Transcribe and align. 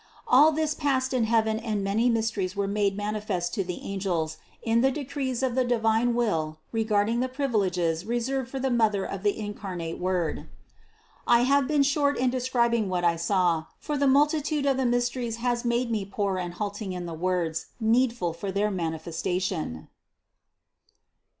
All 0.27 0.51
this 0.51 0.73
passed 0.73 1.13
in 1.13 1.25
heaven 1.25 1.59
and 1.59 1.83
many 1.83 2.09
mysteries 2.09 2.55
were 2.55 2.67
made 2.67 2.97
mani 2.97 3.21
fest 3.21 3.53
to 3.53 3.63
the 3.63 3.83
angels 3.83 4.37
in 4.63 4.81
the 4.81 4.89
decrees 4.89 5.43
of 5.43 5.53
the 5.53 5.63
divine 5.63 6.15
Will 6.15 6.57
re 6.71 6.83
garding 6.83 7.19
the 7.19 7.29
privileges 7.29 8.03
reserved 8.03 8.49
for 8.49 8.57
the 8.59 8.71
Mother 8.71 9.05
of 9.05 9.21
the 9.21 9.37
Incarnate 9.37 9.99
Word." 9.99 10.49
I 11.27 11.41
have 11.41 11.67
been 11.67 11.83
short 11.83 12.17
in 12.17 12.31
describing 12.31 12.89
what 12.89 13.03
I 13.03 13.15
saw; 13.15 13.65
for 13.77 13.95
the 13.95 14.07
multitude 14.07 14.65
of 14.65 14.77
the 14.77 14.87
mysteries 14.87 15.35
has 15.35 15.63
made 15.63 15.91
me 15.91 16.03
poor 16.05 16.39
and 16.39 16.55
halting 16.55 16.93
in 16.93 17.05
the 17.05 17.13
words 17.13 17.67
needful 17.79 18.33
for 18.33 18.51
their 18.51 18.71
manifes 18.71 19.21
tation. 19.21 19.85